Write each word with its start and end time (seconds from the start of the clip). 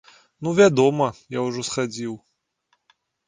Ну, 0.45 0.53
вядома, 0.59 1.09
я 1.37 1.43
ўжо 1.49 1.65
схадзіў. 1.69 2.13